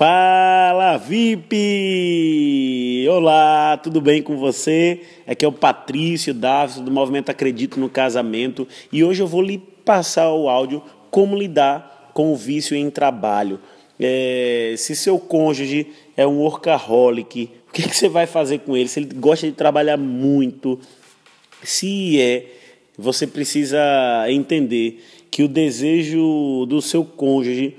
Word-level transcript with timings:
Fala 0.00 0.96
VIP! 0.96 1.56
Olá, 3.10 3.76
tudo 3.76 4.00
bem 4.00 4.22
com 4.22 4.34
você? 4.34 5.02
Aqui 5.26 5.44
é 5.44 5.48
o 5.48 5.52
Patrício 5.52 6.32
Davis 6.32 6.76
do 6.76 6.90
Movimento 6.90 7.28
Acredito 7.28 7.78
no 7.78 7.86
Casamento 7.86 8.66
e 8.90 9.04
hoje 9.04 9.22
eu 9.22 9.26
vou 9.26 9.42
lhe 9.42 9.58
passar 9.58 10.32
o 10.32 10.48
áudio 10.48 10.82
como 11.10 11.36
lidar 11.36 12.12
com 12.14 12.32
o 12.32 12.34
vício 12.34 12.74
em 12.74 12.88
trabalho. 12.88 13.60
É, 14.00 14.72
se 14.78 14.96
seu 14.96 15.18
cônjuge 15.18 15.88
é 16.16 16.26
um 16.26 16.38
workaholic, 16.38 17.50
o 17.68 17.72
que, 17.74 17.86
que 17.86 17.94
você 17.94 18.08
vai 18.08 18.26
fazer 18.26 18.60
com 18.60 18.74
ele? 18.74 18.88
Se 18.88 19.00
ele 19.00 19.14
gosta 19.16 19.46
de 19.46 19.52
trabalhar 19.52 19.98
muito, 19.98 20.80
se 21.62 22.18
é, 22.18 22.46
você 22.96 23.26
precisa 23.26 23.78
entender 24.30 25.04
que 25.30 25.42
o 25.42 25.48
desejo 25.48 26.64
do 26.64 26.80
seu 26.80 27.04
cônjuge 27.04 27.76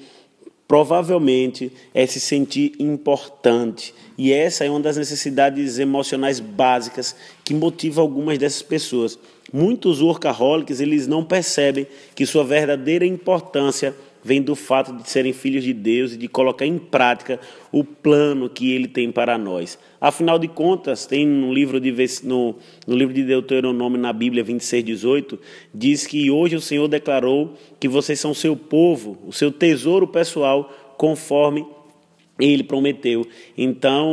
provavelmente 0.72 1.70
é 1.94 2.08
se 2.08 2.18
sentir 2.18 2.76
importante. 2.80 3.94
E 4.18 4.32
essa 4.32 4.64
é 4.64 4.70
uma 4.70 4.80
das 4.80 4.96
necessidades 4.96 5.78
emocionais 5.80 6.40
básicas 6.40 7.14
que 7.44 7.54
motiva 7.54 8.00
algumas 8.00 8.38
dessas 8.38 8.62
pessoas. 8.62 9.20
Muitos 9.52 10.02
workaholics, 10.02 10.80
eles 10.80 11.08
não 11.08 11.26
percebem 11.26 11.86
que 12.16 12.26
sua 12.26 12.46
verdadeira 12.46 13.06
importância 13.06 13.94
vem 14.24 14.42
do 14.42 14.56
fato 14.56 14.94
de 14.94 15.10
serem 15.10 15.34
filhos 15.34 15.64
de 15.64 15.74
Deus 15.74 16.14
e 16.14 16.18
de 16.18 16.28
colocar 16.28 16.66
em 16.66 16.78
prática 16.78 17.40
o 17.72 17.84
plano 17.84 18.50
que 18.50 18.72
ele 18.72 18.88
tem 18.88 19.12
para 19.12 19.38
nós. 19.38 19.78
Afinal 20.00 20.38
de 20.38 20.48
contas, 20.48 21.06
tem 21.06 21.26
no 21.26 21.54
livro 21.54 21.80
de, 21.80 21.94
no, 22.24 22.56
no 22.88 22.96
livro 22.96 23.14
de 23.14 23.24
Deuteronômio, 23.24 24.00
na 24.00 24.14
Bíblia 24.14 24.44
26, 24.44 24.84
18, 24.84 25.40
diz 25.74 26.06
que 26.06 26.30
hoje 26.30 26.56
o 26.56 26.62
Senhor 26.62 26.88
declarou 26.88 27.54
que 27.80 27.88
vocês 27.88 28.20
são 28.20 28.34
seu 28.34 28.56
povo, 28.56 29.18
o 29.28 29.32
seu 29.32 29.52
tesouro 29.52 30.08
pessoal, 30.08 30.72
conforme 30.98 31.66
ele 32.40 32.64
prometeu. 32.64 33.28
Então, 33.58 34.08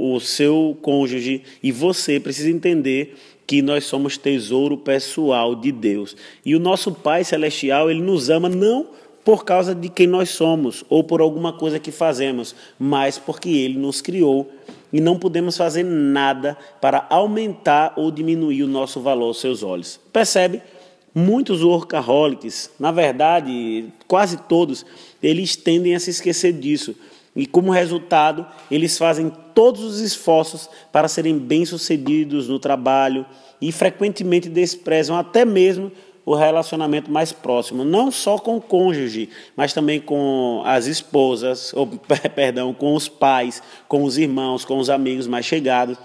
o 0.00 0.18
seu 0.20 0.76
cônjuge 0.80 1.42
e 1.62 1.70
você 1.70 2.18
precisa 2.18 2.50
entender 2.50 3.14
que 3.46 3.60
nós 3.60 3.84
somos 3.84 4.16
tesouro 4.16 4.78
pessoal 4.78 5.54
de 5.54 5.70
Deus. 5.70 6.16
E 6.44 6.54
o 6.54 6.60
nosso 6.60 6.92
Pai 6.92 7.24
celestial, 7.24 7.90
ele 7.90 8.00
nos 8.00 8.30
ama 8.30 8.48
não 8.48 8.88
por 9.24 9.44
causa 9.44 9.74
de 9.74 9.88
quem 9.88 10.06
nós 10.06 10.30
somos 10.30 10.84
ou 10.88 11.04
por 11.04 11.20
alguma 11.20 11.52
coisa 11.52 11.78
que 11.78 11.92
fazemos, 11.92 12.54
mas 12.78 13.18
porque 13.18 13.48
Ele 13.48 13.78
nos 13.78 14.00
criou 14.00 14.50
e 14.92 15.00
não 15.00 15.18
podemos 15.18 15.56
fazer 15.56 15.84
nada 15.84 16.56
para 16.80 17.06
aumentar 17.08 17.94
ou 17.96 18.10
diminuir 18.10 18.62
o 18.62 18.68
nosso 18.68 19.00
valor 19.00 19.26
aos 19.26 19.40
seus 19.40 19.62
olhos. 19.62 19.98
Percebe? 20.12 20.60
Muitos 21.14 21.62
workaholics, 21.62 22.70
na 22.80 22.90
verdade, 22.90 23.84
quase 24.08 24.38
todos, 24.48 24.84
eles 25.22 25.56
tendem 25.56 25.94
a 25.94 26.00
se 26.00 26.10
esquecer 26.10 26.52
disso. 26.52 26.94
E 27.36 27.46
como 27.46 27.70
resultado, 27.70 28.46
eles 28.70 28.96
fazem 28.96 29.30
todos 29.54 29.82
os 29.82 30.00
esforços 30.00 30.68
para 30.90 31.08
serem 31.08 31.38
bem-sucedidos 31.38 32.48
no 32.48 32.58
trabalho 32.58 33.24
e 33.60 33.70
frequentemente 33.70 34.48
desprezam 34.48 35.16
até 35.16 35.44
mesmo 35.44 35.92
o 36.24 36.34
relacionamento 36.34 37.10
mais 37.10 37.32
próximo, 37.32 37.84
não 37.84 38.10
só 38.10 38.38
com 38.38 38.56
o 38.56 38.60
cônjuge, 38.60 39.28
mas 39.56 39.72
também 39.72 40.00
com 40.00 40.62
as 40.64 40.86
esposas, 40.86 41.72
ou 41.76 41.86
perdão, 42.34 42.72
com 42.72 42.94
os 42.94 43.08
pais, 43.08 43.62
com 43.88 44.04
os 44.04 44.16
irmãos, 44.18 44.64
com 44.64 44.78
os 44.78 44.88
amigos 44.88 45.26
mais 45.26 45.44
chegados. 45.44 45.98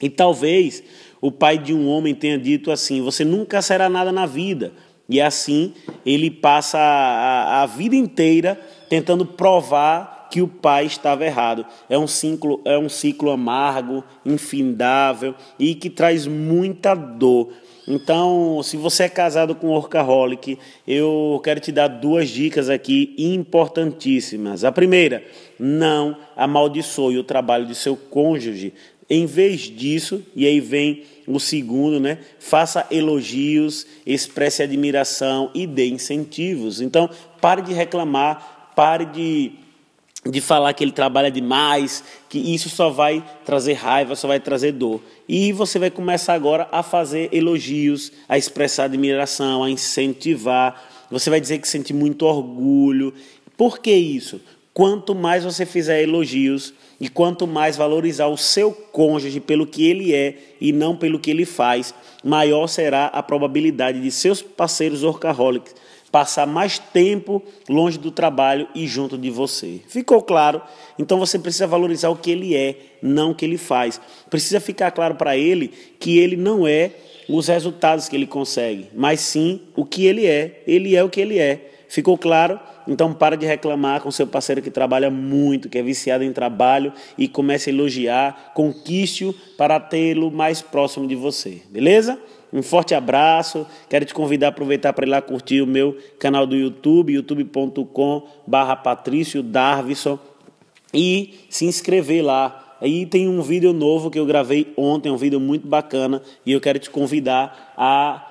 E 0.00 0.10
talvez 0.10 0.82
o 1.20 1.30
pai 1.30 1.58
de 1.58 1.72
um 1.72 1.88
homem 1.88 2.14
tenha 2.14 2.38
dito 2.38 2.70
assim: 2.70 3.00
você 3.00 3.24
nunca 3.24 3.62
será 3.62 3.88
nada 3.88 4.12
na 4.12 4.26
vida. 4.26 4.72
E 5.08 5.20
assim 5.20 5.72
ele 6.04 6.30
passa 6.30 6.78
a, 6.78 7.62
a 7.62 7.66
vida 7.66 7.94
inteira 7.94 8.60
tentando 8.88 9.24
provar 9.24 10.15
que 10.30 10.42
o 10.42 10.48
pai 10.48 10.86
estava 10.86 11.24
errado. 11.24 11.64
É 11.88 11.98
um 11.98 12.06
ciclo, 12.06 12.60
é 12.64 12.78
um 12.78 12.88
ciclo 12.88 13.30
amargo, 13.30 14.04
infindável 14.24 15.34
e 15.58 15.74
que 15.74 15.90
traz 15.90 16.26
muita 16.26 16.94
dor. 16.94 17.52
Então, 17.88 18.60
se 18.64 18.76
você 18.76 19.04
é 19.04 19.08
casado 19.08 19.54
com 19.54 19.68
um 19.68 19.70
workaholic, 19.70 20.58
eu 20.86 21.40
quero 21.44 21.60
te 21.60 21.70
dar 21.70 21.86
duas 21.86 22.28
dicas 22.28 22.68
aqui 22.68 23.14
importantíssimas. 23.16 24.64
A 24.64 24.72
primeira, 24.72 25.22
não 25.58 26.16
amaldiçoe 26.36 27.16
o 27.16 27.24
trabalho 27.24 27.64
de 27.64 27.76
seu 27.76 27.96
cônjuge. 27.96 28.74
Em 29.08 29.24
vez 29.24 29.60
disso, 29.60 30.20
e 30.34 30.44
aí 30.44 30.58
vem 30.58 31.04
o 31.28 31.38
segundo, 31.38 32.00
né? 32.00 32.18
Faça 32.40 32.84
elogios, 32.90 33.86
expresse 34.04 34.64
admiração 34.64 35.50
e 35.54 35.64
dê 35.64 35.86
incentivos. 35.88 36.80
Então, 36.80 37.08
pare 37.40 37.62
de 37.62 37.72
reclamar, 37.72 38.72
pare 38.74 39.04
de 39.04 39.52
de 40.30 40.40
falar 40.40 40.72
que 40.72 40.84
ele 40.84 40.92
trabalha 40.92 41.30
demais, 41.30 42.02
que 42.28 42.38
isso 42.38 42.68
só 42.68 42.90
vai 42.90 43.24
trazer 43.44 43.74
raiva, 43.74 44.16
só 44.16 44.28
vai 44.28 44.40
trazer 44.40 44.72
dor. 44.72 45.00
E 45.28 45.52
você 45.52 45.78
vai 45.78 45.90
começar 45.90 46.34
agora 46.34 46.68
a 46.72 46.82
fazer 46.82 47.28
elogios, 47.32 48.12
a 48.28 48.36
expressar 48.36 48.84
admiração, 48.84 49.62
a 49.62 49.70
incentivar. 49.70 51.06
Você 51.10 51.30
vai 51.30 51.40
dizer 51.40 51.58
que 51.58 51.68
sente 51.68 51.92
muito 51.92 52.24
orgulho. 52.24 53.14
Por 53.56 53.78
que 53.78 53.92
isso? 53.92 54.40
Quanto 54.74 55.14
mais 55.14 55.44
você 55.44 55.64
fizer 55.64 56.02
elogios 56.02 56.74
e 57.00 57.08
quanto 57.08 57.46
mais 57.46 57.76
valorizar 57.76 58.26
o 58.26 58.36
seu 58.36 58.72
cônjuge 58.72 59.40
pelo 59.40 59.66
que 59.66 59.86
ele 59.86 60.14
é 60.14 60.36
e 60.60 60.70
não 60.72 60.94
pelo 60.94 61.18
que 61.18 61.30
ele 61.30 61.46
faz, 61.46 61.94
maior 62.22 62.66
será 62.66 63.06
a 63.06 63.22
probabilidade 63.22 64.00
de 64.00 64.10
seus 64.10 64.42
parceiros 64.42 65.02
workaholics 65.02 65.74
passar 66.16 66.46
mais 66.46 66.78
tempo 66.78 67.42
longe 67.68 67.98
do 67.98 68.10
trabalho 68.10 68.66
e 68.74 68.86
junto 68.86 69.18
de 69.18 69.28
você. 69.28 69.82
Ficou 69.86 70.22
claro? 70.22 70.62
Então 70.98 71.18
você 71.18 71.38
precisa 71.38 71.66
valorizar 71.66 72.08
o 72.08 72.16
que 72.16 72.30
ele 72.30 72.56
é, 72.56 72.74
não 73.02 73.32
o 73.32 73.34
que 73.34 73.44
ele 73.44 73.58
faz. 73.58 74.00
Precisa 74.30 74.58
ficar 74.58 74.92
claro 74.92 75.16
para 75.16 75.36
ele 75.36 75.68
que 76.00 76.18
ele 76.18 76.34
não 76.34 76.66
é 76.66 76.90
os 77.28 77.48
resultados 77.48 78.08
que 78.08 78.16
ele 78.16 78.26
consegue, 78.26 78.88
mas 78.94 79.20
sim 79.20 79.60
o 79.76 79.84
que 79.84 80.06
ele 80.06 80.24
é. 80.24 80.62
Ele 80.66 80.96
é 80.96 81.04
o 81.04 81.10
que 81.10 81.20
ele 81.20 81.38
é. 81.38 81.70
Ficou 81.86 82.16
claro? 82.16 82.58
Então 82.88 83.12
para 83.12 83.36
de 83.36 83.44
reclamar 83.44 84.00
com 84.00 84.10
seu 84.10 84.26
parceiro 84.26 84.62
que 84.62 84.70
trabalha 84.70 85.10
muito, 85.10 85.68
que 85.68 85.76
é 85.76 85.82
viciado 85.82 86.24
em 86.24 86.32
trabalho 86.32 86.94
e 87.18 87.28
comece 87.28 87.68
a 87.68 87.74
elogiar, 87.74 88.52
conquiste-o 88.54 89.34
para 89.58 89.78
tê-lo 89.78 90.30
mais 90.30 90.62
próximo 90.62 91.06
de 91.06 91.14
você. 91.14 91.60
Beleza? 91.68 92.18
Um 92.56 92.62
forte 92.62 92.94
abraço. 92.94 93.66
Quero 93.86 94.06
te 94.06 94.14
convidar 94.14 94.46
a 94.46 94.48
aproveitar 94.48 94.94
para 94.94 95.06
ir 95.06 95.10
lá 95.10 95.20
curtir 95.20 95.60
o 95.60 95.66
meu 95.66 95.98
canal 96.18 96.46
do 96.46 96.56
YouTube, 96.56 97.12
youtube.com 97.12 98.26
barra 98.46 98.74
Patrício 98.74 99.42
Darvison 99.42 100.18
e 100.94 101.34
se 101.50 101.66
inscrever 101.66 102.24
lá. 102.24 102.76
Aí 102.80 103.04
tem 103.04 103.28
um 103.28 103.42
vídeo 103.42 103.74
novo 103.74 104.10
que 104.10 104.18
eu 104.18 104.24
gravei 104.24 104.72
ontem, 104.74 105.12
um 105.12 105.18
vídeo 105.18 105.38
muito 105.38 105.68
bacana 105.68 106.22
e 106.46 106.52
eu 106.52 106.60
quero 106.60 106.78
te 106.78 106.88
convidar 106.88 107.74
a 107.76 108.26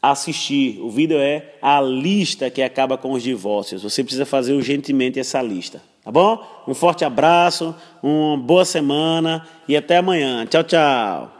assistir. 0.00 0.80
O 0.80 0.88
vídeo 0.88 1.18
é 1.18 1.54
a 1.60 1.80
lista 1.80 2.48
que 2.50 2.62
acaba 2.62 2.96
com 2.96 3.10
os 3.10 3.24
divórcios. 3.24 3.82
Você 3.82 4.04
precisa 4.04 4.24
fazer 4.24 4.52
urgentemente 4.52 5.18
essa 5.18 5.42
lista, 5.42 5.82
tá 6.04 6.12
bom? 6.12 6.44
Um 6.66 6.74
forte 6.74 7.04
abraço, 7.04 7.74
uma 8.00 8.36
boa 8.36 8.64
semana 8.64 9.44
e 9.66 9.76
até 9.76 9.96
amanhã. 9.96 10.46
Tchau, 10.46 10.62
tchau. 10.62 11.37